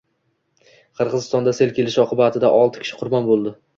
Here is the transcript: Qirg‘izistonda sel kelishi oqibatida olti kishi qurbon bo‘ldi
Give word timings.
Qirg‘izistonda 1.01 1.53
sel 1.57 1.73
kelishi 1.75 2.01
oqibatida 2.05 2.51
olti 2.63 2.83
kishi 2.87 2.99
qurbon 3.03 3.29
bo‘ldi 3.29 3.55